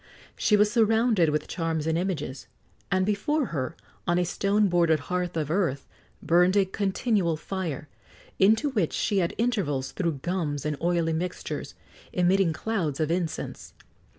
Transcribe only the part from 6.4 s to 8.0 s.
a continual fire,